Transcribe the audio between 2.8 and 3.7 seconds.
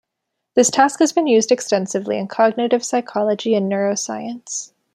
psychology